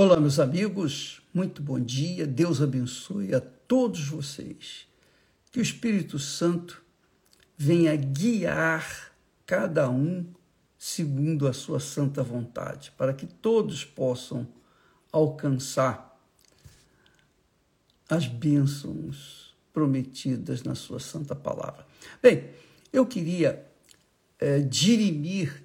[0.00, 2.24] Olá, meus amigos, muito bom dia.
[2.24, 4.86] Deus abençoe a todos vocês.
[5.50, 6.80] Que o Espírito Santo
[7.56, 9.12] venha guiar
[9.44, 10.24] cada um
[10.78, 14.46] segundo a sua santa vontade, para que todos possam
[15.10, 16.16] alcançar
[18.08, 21.84] as bênçãos prometidas na sua santa palavra.
[22.22, 22.50] Bem,
[22.92, 23.66] eu queria
[24.38, 25.60] é, dirimir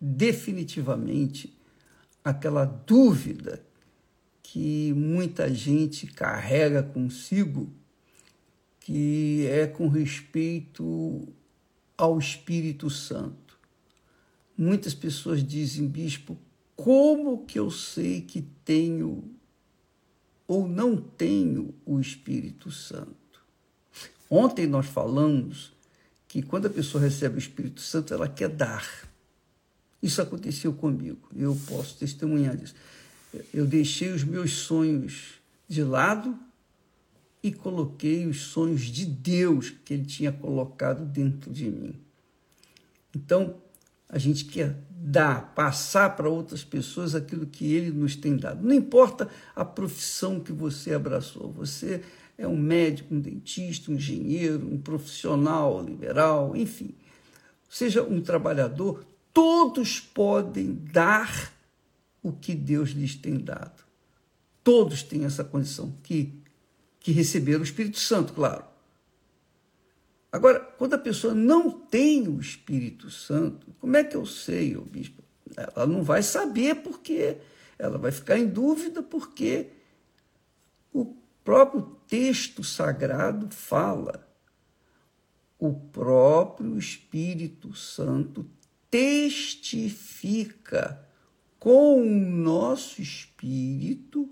[0.00, 1.57] definitivamente
[2.28, 3.64] aquela dúvida
[4.42, 7.72] que muita gente carrega consigo,
[8.80, 11.26] que é com respeito
[11.96, 13.58] ao Espírito Santo.
[14.56, 16.38] Muitas pessoas dizem, bispo,
[16.76, 19.24] como que eu sei que tenho
[20.46, 23.16] ou não tenho o Espírito Santo?
[24.30, 25.72] Ontem nós falamos
[26.26, 29.07] que quando a pessoa recebe o Espírito Santo, ela quer dar.
[30.02, 32.74] Isso aconteceu comigo, eu posso testemunhar disso.
[33.52, 35.34] Eu deixei os meus sonhos
[35.68, 36.38] de lado
[37.42, 41.94] e coloquei os sonhos de Deus que Ele tinha colocado dentro de mim.
[43.14, 43.56] Então,
[44.08, 48.66] a gente quer dar, passar para outras pessoas aquilo que Ele nos tem dado.
[48.66, 52.02] Não importa a profissão que você abraçou, você
[52.36, 56.94] é um médico, um dentista, um engenheiro, um profissional liberal, enfim.
[57.68, 59.04] Seja um trabalhador,
[59.38, 61.54] todos podem dar
[62.20, 63.84] o que Deus lhes tem dado.
[64.64, 66.34] Todos têm essa condição, que,
[66.98, 68.64] que receberam o Espírito Santo, claro.
[70.32, 74.82] Agora, quando a pessoa não tem o Espírito Santo, como é que eu sei, o
[74.82, 75.22] bispo?
[75.56, 77.36] Ela não vai saber porque
[77.78, 79.68] ela vai ficar em dúvida porque
[80.92, 81.14] o
[81.44, 84.28] próprio texto sagrado fala.
[85.60, 88.44] O próprio Espírito Santo
[88.90, 90.28] testifica
[91.58, 94.28] com o nosso espírito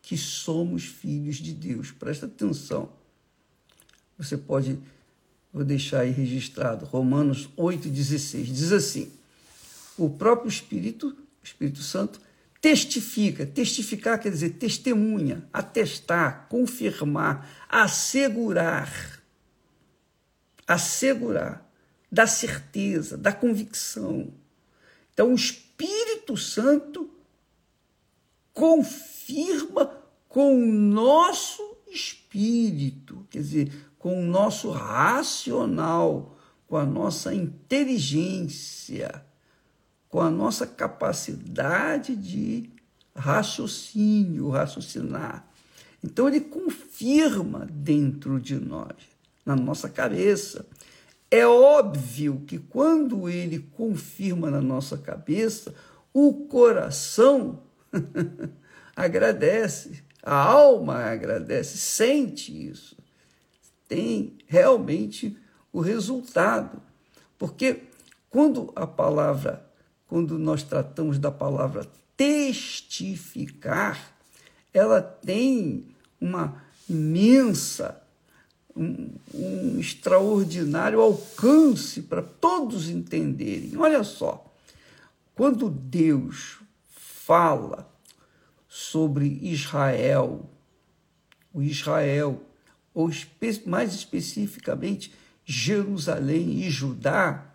[0.00, 1.90] que somos filhos de Deus.
[1.90, 2.92] Presta atenção.
[4.18, 4.78] Você pode,
[5.52, 8.44] vou deixar aí registrado, Romanos 8,16.
[8.44, 9.10] Diz assim:
[9.96, 12.20] o próprio Espírito, o Espírito Santo,
[12.60, 13.46] testifica.
[13.46, 19.20] Testificar quer dizer testemunha, atestar, confirmar, assegurar.
[20.66, 21.71] Assegurar
[22.12, 24.30] da certeza, da convicção.
[25.14, 27.10] Então, o Espírito Santo
[28.52, 36.36] confirma com o nosso espírito, quer dizer, com o nosso racional,
[36.66, 39.24] com a nossa inteligência,
[40.08, 42.68] com a nossa capacidade de
[43.14, 45.46] raciocínio, raciocinar.
[46.04, 48.96] Então, ele confirma dentro de nós,
[49.46, 50.66] na nossa cabeça.
[51.32, 55.74] É óbvio que quando ele confirma na nossa cabeça,
[56.12, 57.62] o coração
[58.94, 62.98] agradece, a alma agradece, sente isso.
[63.88, 65.34] Tem realmente
[65.72, 66.82] o resultado.
[67.38, 67.84] Porque
[68.28, 69.66] quando a palavra,
[70.06, 74.12] quando nós tratamos da palavra testificar,
[74.70, 75.86] ela tem
[76.20, 78.01] uma imensa
[78.76, 83.76] um, um extraordinário alcance para todos entenderem.
[83.76, 84.44] Olha só,
[85.34, 87.90] quando Deus fala
[88.68, 90.48] sobre Israel,
[91.52, 92.42] o Israel,
[92.94, 93.10] ou
[93.66, 95.12] mais especificamente
[95.44, 97.46] Jerusalém e Judá,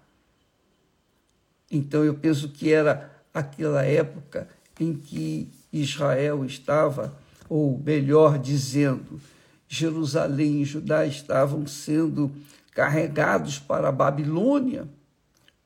[1.69, 4.47] então eu penso que era aquela época
[4.79, 7.17] em que Israel estava,
[7.49, 9.19] ou melhor dizendo,
[9.67, 12.31] Jerusalém e Judá estavam sendo
[12.72, 14.88] carregados para a Babilônia,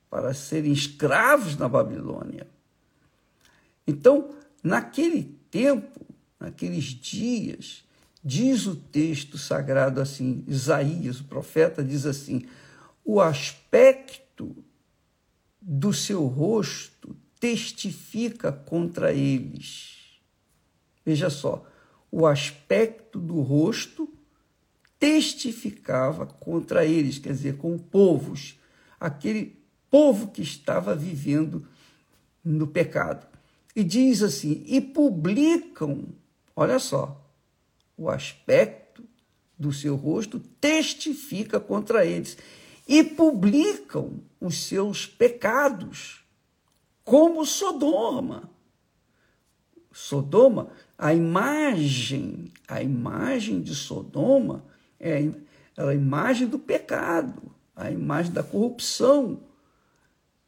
[0.09, 2.47] para serem escravos na Babilônia.
[3.85, 6.06] Então, naquele tempo,
[6.39, 7.84] naqueles dias,
[8.23, 12.45] diz o texto sagrado assim, Isaías, o profeta, diz assim:
[13.03, 14.56] o aspecto
[15.62, 19.97] do seu rosto testifica contra eles.
[21.06, 21.65] Veja só,
[22.12, 24.10] o aspecto do rosto
[25.00, 28.60] testificava contra eles, quer dizer, com povos,
[29.00, 29.58] aquele
[29.90, 31.66] povo que estava vivendo
[32.44, 33.25] no pecado.
[33.75, 36.10] E diz assim: e publicam,
[36.56, 37.19] olha só,
[37.98, 39.04] o aspecto
[39.57, 42.38] do seu rosto testifica contra eles,
[42.88, 46.25] e publicam os seus pecados,
[47.04, 48.50] como Sodoma.
[49.92, 50.72] Sodoma
[51.02, 54.64] a imagem, a imagem de Sodoma
[55.00, 55.32] é
[55.76, 57.42] a imagem do pecado,
[57.76, 59.42] a imagem da corrupção,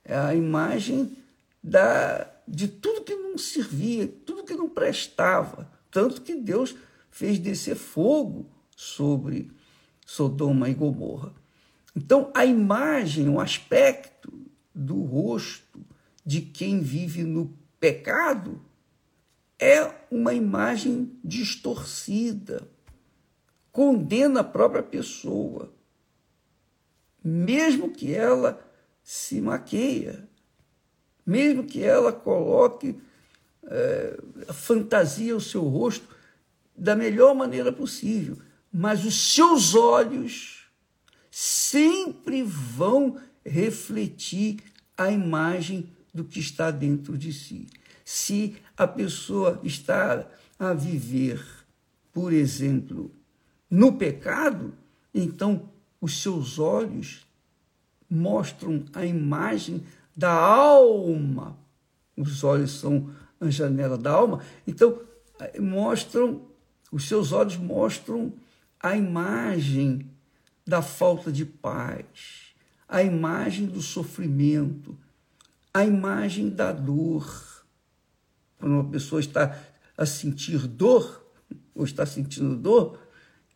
[0.06, 1.18] é a imagem
[1.64, 5.68] da, de tudo que não servia, tudo que não prestava.
[5.90, 6.76] Tanto que Deus
[7.10, 8.46] fez descer fogo
[8.76, 9.50] sobre
[10.06, 11.34] Sodoma e Gomorra.
[11.96, 14.32] Então, a imagem, o aspecto
[14.74, 15.84] do rosto
[16.24, 18.62] de quem vive no pecado
[19.60, 22.68] é uma imagem distorcida,
[23.72, 25.72] condena a própria pessoa,
[27.24, 28.60] mesmo que ela
[29.04, 30.28] se maqueia,
[31.26, 33.00] mesmo que ela coloque
[33.66, 34.20] é,
[34.54, 36.08] fantasia o seu rosto
[36.76, 38.38] da melhor maneira possível,
[38.72, 40.68] mas os seus olhos
[41.30, 44.60] sempre vão refletir
[44.98, 47.68] a imagem do que está dentro de si.
[48.04, 50.28] Se a pessoa está
[50.60, 51.44] a viver,
[52.12, 53.12] por exemplo,
[53.70, 54.74] no pecado,
[55.14, 55.70] então
[56.00, 57.26] os seus olhos
[58.10, 59.84] mostram a imagem
[60.16, 61.58] da alma.
[62.16, 63.10] Os olhos são
[63.40, 65.02] a janela da alma, então
[65.60, 66.42] mostram,
[66.92, 68.34] os seus olhos mostram
[68.80, 70.10] a imagem
[70.66, 72.54] da falta de paz,
[72.88, 74.98] a imagem do sofrimento,
[75.74, 77.53] a imagem da dor.
[78.64, 79.62] Quando uma pessoa está
[79.98, 81.30] a sentir dor,
[81.76, 82.98] ou está sentindo dor,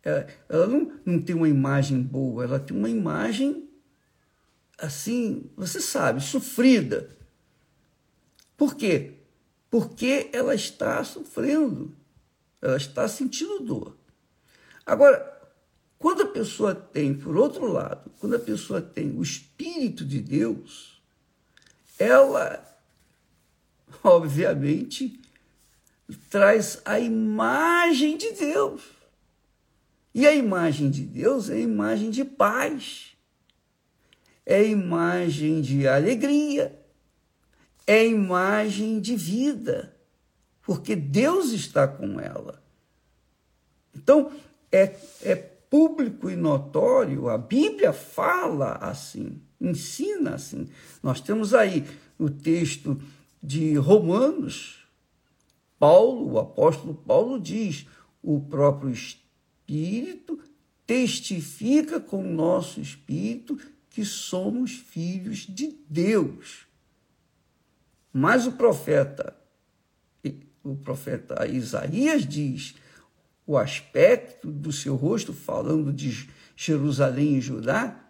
[0.02, 3.70] ela, ela não, não tem uma imagem boa, ela tem uma imagem
[4.76, 7.08] assim, você sabe, sofrida.
[8.54, 9.14] Por quê?
[9.70, 11.96] Porque ela está sofrendo,
[12.60, 13.96] ela está sentindo dor.
[14.84, 15.40] Agora,
[15.98, 21.00] quando a pessoa tem, por outro lado, quando a pessoa tem o Espírito de Deus,
[21.98, 22.62] ela,
[24.04, 25.20] obviamente,
[26.30, 28.82] traz a imagem de Deus.
[30.14, 33.16] E a imagem de Deus é a imagem de paz,
[34.44, 36.76] é a imagem de alegria,
[37.86, 39.94] é a imagem de vida,
[40.62, 42.62] porque Deus está com ela.
[43.94, 44.32] Então,
[44.72, 50.68] é, é público e notório, a Bíblia fala assim, ensina assim.
[51.02, 51.86] Nós temos aí
[52.18, 53.00] o texto
[53.42, 54.86] de Romanos,
[55.78, 57.86] Paulo, o apóstolo Paulo diz:
[58.22, 60.38] o próprio Espírito
[60.86, 63.58] testifica com o nosso espírito
[63.90, 66.66] que somos filhos de Deus.
[68.12, 69.36] Mas o profeta,
[70.64, 72.74] o profeta Isaías diz:
[73.46, 78.04] o aspecto do seu rosto, falando de Jerusalém e Judá,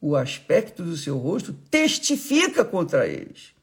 [0.00, 3.57] o aspecto do seu rosto testifica contra eles.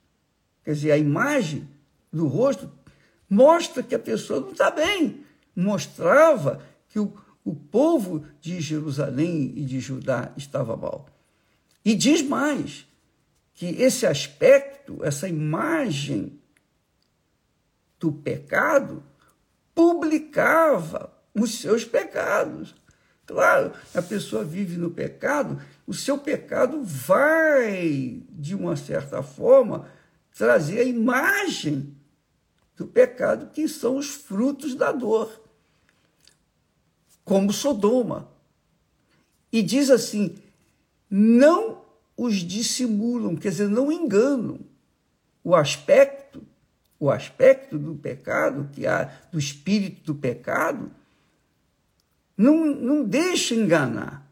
[0.65, 1.69] Quer dizer, a imagem
[2.12, 2.69] do rosto
[3.29, 5.23] mostra que a pessoa não está bem.
[5.56, 7.13] Mostrava que o,
[7.44, 11.07] o povo de Jerusalém e de Judá estava mal.
[11.85, 12.88] E diz mais,
[13.53, 16.39] que esse aspecto, essa imagem
[18.00, 19.03] do pecado,
[19.73, 22.75] publicava os seus pecados.
[23.25, 29.88] Claro, a pessoa vive no pecado, o seu pecado vai, de uma certa forma,
[30.36, 31.96] trazer a imagem
[32.78, 35.42] do pecado, que são os frutos da dor,
[37.24, 38.30] como Sodoma.
[39.52, 40.36] E diz assim:
[41.10, 41.82] não
[42.16, 44.60] os dissimulam, quer dizer, não enganam.
[45.44, 46.46] O aspecto
[47.00, 50.92] o aspecto do pecado, que há do espírito do pecado,
[52.38, 54.27] não, não deixa enganar,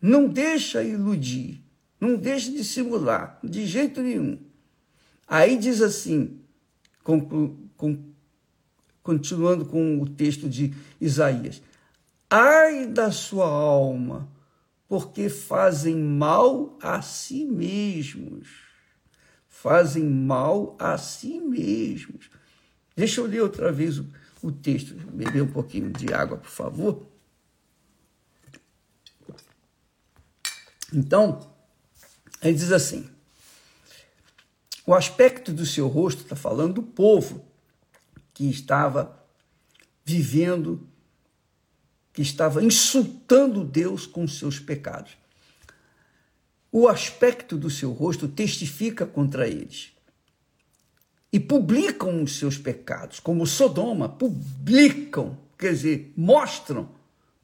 [0.00, 1.62] não deixa iludir,
[2.00, 4.38] não deixa dissimular, de jeito nenhum.
[5.30, 6.40] Aí diz assim,
[9.02, 11.62] continuando com o texto de Isaías:
[12.28, 14.28] Ai da sua alma,
[14.86, 18.68] porque fazem mal a si mesmos
[19.60, 22.30] fazem mal a si mesmos.
[22.96, 24.06] Deixa eu ler outra vez o,
[24.42, 27.06] o texto, beber um pouquinho de água, por favor.
[30.94, 31.54] Então,
[32.42, 33.10] ele diz assim:
[34.90, 37.44] o aspecto do seu rosto está falando do povo
[38.34, 39.24] que estava
[40.04, 40.84] vivendo,
[42.12, 45.16] que estava insultando Deus com seus pecados.
[46.72, 49.92] O aspecto do seu rosto testifica contra eles.
[51.32, 56.88] E publicam os seus pecados, como Sodoma, publicam, quer dizer, mostram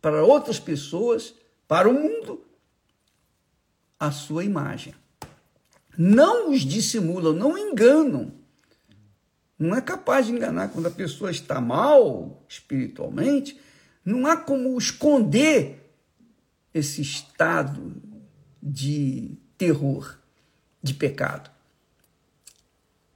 [0.02, 1.32] para outras pessoas,
[1.68, 2.44] para o mundo,
[4.00, 4.96] a sua imagem.
[5.96, 8.32] Não os dissimulam, não enganam.
[9.58, 13.58] Não é capaz de enganar quando a pessoa está mal espiritualmente,
[14.04, 15.90] não há como esconder
[16.74, 17.96] esse estado
[18.62, 20.18] de terror,
[20.82, 21.50] de pecado.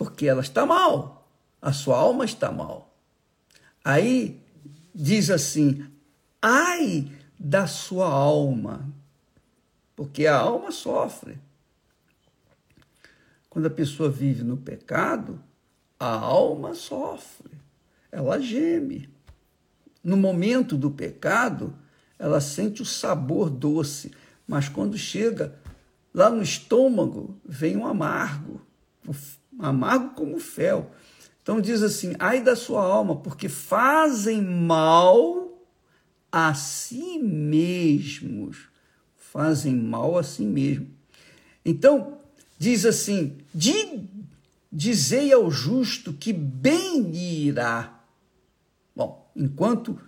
[0.01, 1.29] porque ela está mal,
[1.61, 2.97] a sua alma está mal.
[3.85, 4.41] Aí
[4.95, 5.87] diz assim:
[6.41, 8.89] ai da sua alma,
[9.95, 11.39] porque a alma sofre.
[13.51, 15.43] Quando a pessoa vive no pecado,
[15.99, 17.51] a alma sofre,
[18.11, 19.09] ela geme.
[20.03, 21.75] No momento do pecado,
[22.17, 24.13] ela sente o sabor doce,
[24.47, 25.59] mas quando chega
[26.15, 28.61] lá no estômago, vem um amargo,
[29.59, 30.93] amargo como fel.
[31.43, 35.61] Então diz assim: ai da sua alma, porque fazem mal
[36.31, 38.69] a si mesmos.
[39.17, 40.89] Fazem mal a si mesmos.
[41.65, 42.20] Então,
[42.61, 43.39] diz assim:
[44.71, 47.99] dizei ao justo que bem irá.
[48.95, 49.99] Bom, enquanto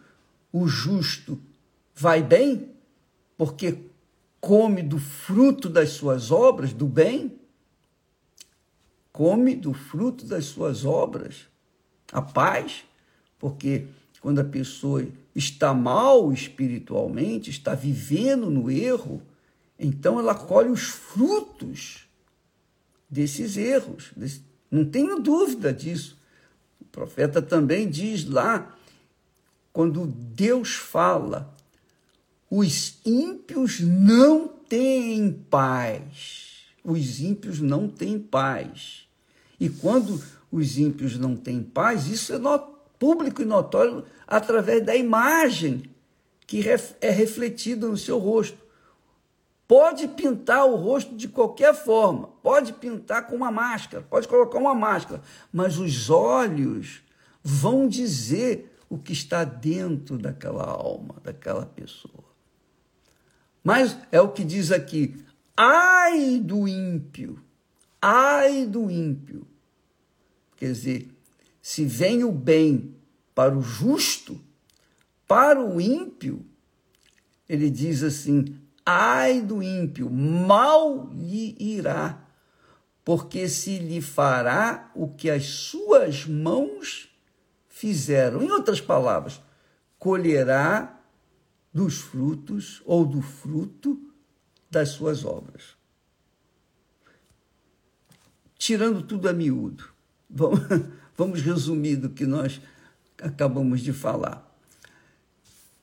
[0.52, 1.40] o justo
[1.94, 2.68] vai bem,
[3.38, 3.78] porque
[4.38, 7.38] come do fruto das suas obras, do bem,
[9.10, 11.48] come do fruto das suas obras,
[12.12, 12.84] a paz,
[13.38, 13.86] porque
[14.20, 19.22] quando a pessoa está mal espiritualmente, está vivendo no erro,
[19.78, 22.06] então ela colhe os frutos
[23.12, 24.10] desses erros.
[24.70, 26.18] Não tenho dúvida disso.
[26.80, 28.74] O profeta também diz lá,
[29.70, 31.54] quando Deus fala,
[32.50, 36.64] os ímpios não têm paz.
[36.82, 39.06] Os ímpios não têm paz.
[39.60, 42.38] E quando os ímpios não têm paz, isso é
[42.98, 45.82] público e notório através da imagem
[46.46, 46.64] que
[47.00, 48.61] é refletida no seu rosto.
[49.72, 54.74] Pode pintar o rosto de qualquer forma, pode pintar com uma máscara, pode colocar uma
[54.74, 57.02] máscara, mas os olhos
[57.42, 62.22] vão dizer o que está dentro daquela alma, daquela pessoa.
[63.64, 65.24] Mas é o que diz aqui:
[65.56, 67.42] ai do ímpio,
[67.98, 69.46] ai do ímpio.
[70.54, 71.08] Quer dizer,
[71.62, 72.94] se vem o bem
[73.34, 74.38] para o justo,
[75.26, 76.44] para o ímpio,
[77.48, 82.26] ele diz assim: Ai do ímpio, mal lhe irá,
[83.04, 87.08] porque se lhe fará o que as suas mãos
[87.68, 88.42] fizeram.
[88.42, 89.40] Em outras palavras,
[89.98, 91.00] colherá
[91.72, 94.12] dos frutos ou do fruto
[94.70, 95.76] das suas obras.
[98.56, 99.88] Tirando tudo a miúdo,
[100.28, 100.60] vamos,
[101.16, 102.60] vamos resumir do que nós
[103.20, 104.48] acabamos de falar.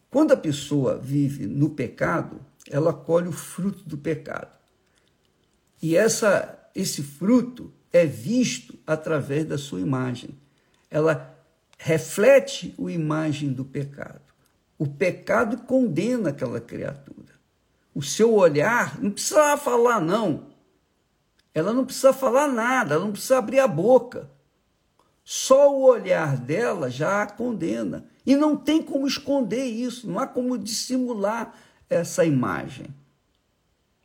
[0.10, 4.52] Quando a pessoa vive no pecado, ela colhe o fruto do pecado.
[5.82, 10.38] E essa, esse fruto é visto através da sua imagem.
[10.90, 11.36] Ela
[11.78, 14.22] reflete a imagem do pecado.
[14.78, 17.34] O pecado condena aquela criatura.
[17.94, 20.48] O seu olhar não precisa falar, não.
[21.54, 24.30] Ela não precisa falar nada, ela não precisa abrir a boca.
[25.24, 28.06] Só o olhar dela já a condena.
[28.26, 31.54] E não tem como esconder isso, não há como dissimular
[31.90, 32.88] essa imagem.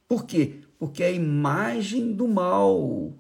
[0.09, 0.61] Por quê?
[0.79, 3.13] Porque é a imagem do mal,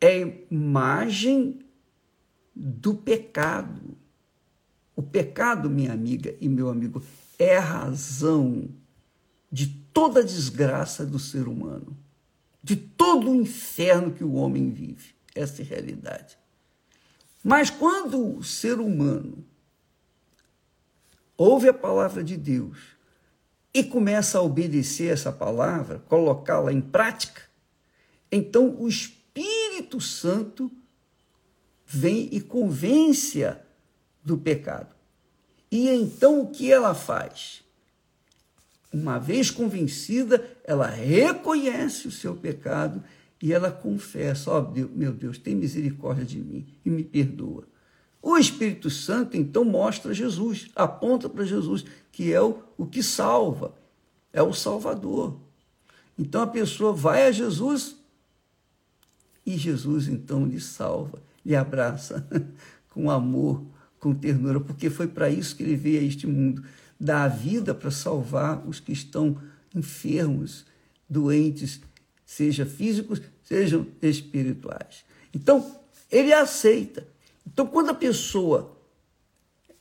[0.00, 1.60] é a imagem
[2.54, 3.96] do pecado.
[4.96, 7.02] O pecado, minha amiga e meu amigo,
[7.38, 8.68] é a razão
[9.50, 11.96] de toda a desgraça do ser humano,
[12.62, 15.14] de todo o inferno que o homem vive.
[15.34, 16.38] Essa é a realidade.
[17.42, 19.44] Mas quando o ser humano
[21.36, 22.94] ouve a palavra de Deus
[23.74, 27.42] e começa a obedecer essa palavra, colocá-la em prática,
[28.30, 30.70] então o Espírito Santo
[31.84, 33.60] vem e convence-a
[34.24, 34.94] do pecado.
[35.70, 37.64] E então o que ela faz?
[38.92, 43.02] Uma vez convencida, ela reconhece o seu pecado
[43.42, 47.66] e ela confessa: Ó oh, meu Deus, tem misericórdia de mim e me perdoa.
[48.26, 53.74] O Espírito Santo então mostra Jesus, aponta para Jesus, que é o, o que salva,
[54.32, 55.36] é o Salvador.
[56.18, 57.96] Então a pessoa vai a Jesus
[59.44, 62.26] e Jesus então lhe salva, lhe abraça
[62.88, 63.62] com amor,
[64.00, 66.64] com ternura, porque foi para isso que ele veio a este mundo
[66.98, 69.36] dar a vida para salvar os que estão
[69.74, 70.64] enfermos,
[71.06, 71.78] doentes,
[72.24, 75.04] seja físicos, sejam espirituais.
[75.34, 75.78] Então,
[76.10, 77.12] ele aceita.
[77.46, 78.74] Então, quando a pessoa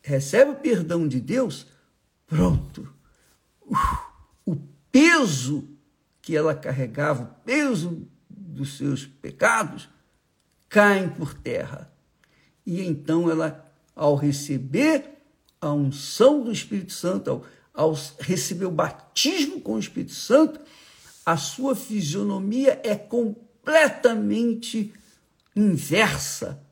[0.01, 1.65] recebe o perdão de Deus,
[2.27, 2.93] pronto.
[4.46, 4.55] o
[4.91, 5.67] peso
[6.22, 9.89] que ela carregava, o peso dos seus pecados,
[10.70, 11.91] caem por terra.
[12.65, 15.22] E então ela, ao receber
[15.60, 20.60] a unção do Espírito Santo, ao, ao receber o batismo com o Espírito Santo,
[21.25, 24.93] a sua fisionomia é completamente
[25.55, 26.62] inversa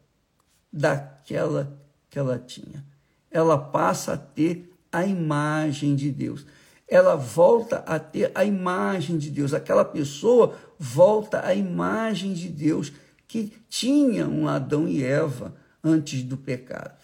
[0.71, 1.77] daquela
[2.09, 2.85] que ela tinha.
[3.29, 6.45] Ela passa a ter a imagem de Deus.
[6.87, 9.53] Ela volta a ter a imagem de Deus.
[9.53, 12.91] Aquela pessoa volta à imagem de Deus
[13.27, 17.01] que tinha um Adão e Eva antes do pecado.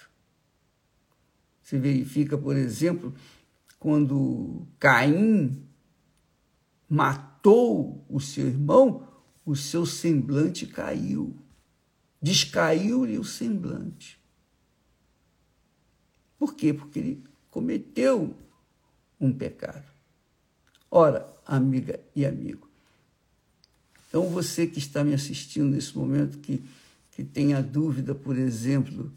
[1.63, 3.13] Você verifica, por exemplo,
[3.79, 5.63] quando Caim
[6.89, 9.07] matou o seu irmão,
[9.45, 11.35] o seu semblante caiu.
[12.27, 14.19] Descaiu-lhe o semblante.
[16.37, 16.73] Por quê?
[16.73, 18.35] Porque ele cometeu
[19.17, 19.85] um pecado.
[20.91, 22.69] Ora, amiga e amigo,
[24.09, 26.61] então você que está me assistindo nesse momento, que,
[27.11, 29.09] que tem a dúvida, por exemplo,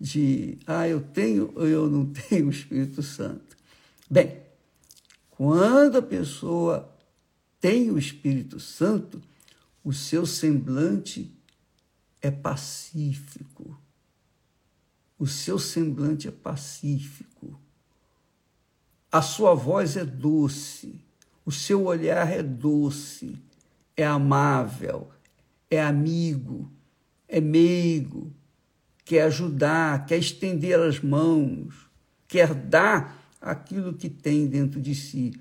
[0.00, 3.54] de ah, eu tenho ou eu não tenho o Espírito Santo.
[4.10, 4.40] Bem,
[5.28, 6.90] quando a pessoa
[7.60, 9.20] tem o Espírito Santo,
[9.84, 11.35] o seu semblante
[12.20, 13.78] é pacífico.
[15.18, 17.58] O seu semblante é pacífico.
[19.10, 21.00] A sua voz é doce.
[21.44, 23.38] O seu olhar é doce.
[23.96, 25.10] É amável.
[25.70, 26.70] É amigo.
[27.28, 28.32] É meigo.
[29.04, 30.04] Quer ajudar.
[30.06, 31.88] Quer estender as mãos.
[32.28, 35.32] Quer dar aquilo que tem dentro de si.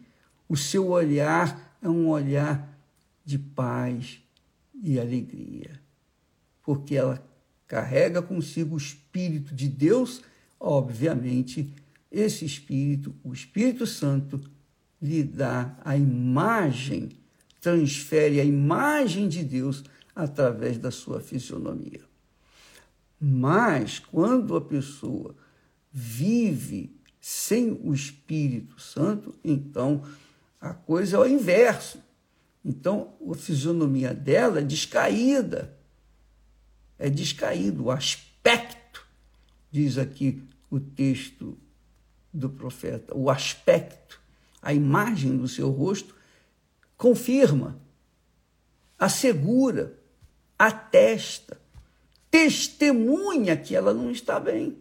[0.47, 2.71] O seu olhar é um olhar
[3.25, 4.21] de paz
[4.73, 5.81] e alegria,
[6.65, 7.23] porque ela
[7.67, 10.21] carrega consigo o Espírito de Deus,
[10.59, 11.73] obviamente,
[12.11, 14.41] esse Espírito, o Espírito Santo,
[15.01, 17.09] lhe dá a imagem,
[17.61, 19.83] transfere a imagem de Deus
[20.15, 22.01] através da sua fisionomia.
[23.19, 25.35] Mas quando a pessoa
[25.91, 30.03] vive sem o Espírito Santo, então
[30.59, 31.99] a coisa é o inverso.
[32.63, 35.77] Então, a fisionomia dela é descaída.
[36.97, 37.85] É descaído.
[37.85, 39.05] O aspecto,
[39.71, 41.57] diz aqui o texto
[42.33, 44.19] do profeta, o aspecto,
[44.61, 46.15] a imagem do seu rosto,
[46.97, 47.79] confirma,
[48.97, 49.97] assegura,
[50.57, 51.59] atesta,
[52.29, 54.77] testemunha que ela não está bem.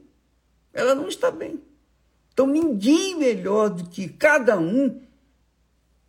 [0.73, 1.61] Ela não está bem.
[2.33, 5.01] Então, ninguém melhor do que cada um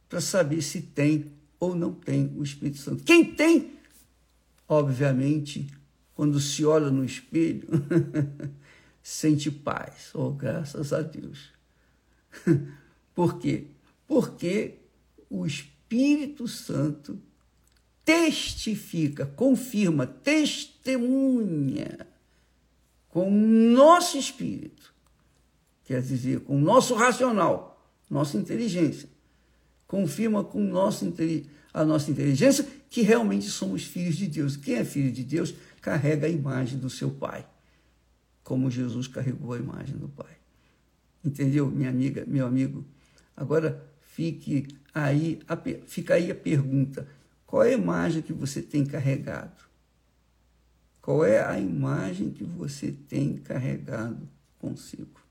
[0.10, 3.04] para saber se tem ou não tem o Espírito Santo.
[3.04, 3.74] Quem tem,
[4.68, 5.68] obviamente,
[6.16, 7.68] quando se olha no espelho,
[9.04, 10.12] sente paz.
[10.14, 11.50] Oh, graças a Deus.
[13.14, 13.66] Por quê?
[14.08, 14.76] Porque
[15.30, 17.20] o Espírito Santo
[18.04, 22.08] testifica, confirma, testemunha
[23.10, 24.94] com o nosso espírito,
[25.86, 29.08] quer dizer, com o nosso racional, nossa inteligência,
[29.88, 31.12] confirma com nosso,
[31.74, 34.58] a nossa inteligência que realmente somos filhos de Deus.
[34.58, 35.54] Quem é filho de Deus
[35.86, 37.46] carrega a imagem do seu Pai,
[38.44, 40.36] como Jesus carregou a imagem do Pai.
[41.24, 42.84] Entendeu, minha amiga, meu amigo?
[43.38, 45.40] Agora fique aí,
[45.86, 47.08] fica aí a pergunta:
[47.46, 49.64] qual é a imagem que você tem carregado?
[51.04, 55.22] Qual é a imagem que você tem carregado consigo?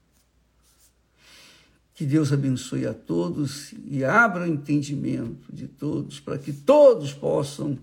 [1.95, 7.77] Que Deus abençoe a todos e abra o entendimento de todos, para que todos possam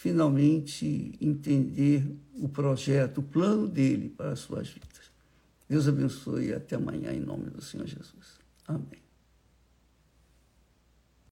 [0.00, 5.10] finalmente entender o projeto, o plano dele para as suas vidas.
[5.68, 8.38] Deus abençoe e até amanhã, em nome do Senhor Jesus.
[8.66, 9.09] Amém.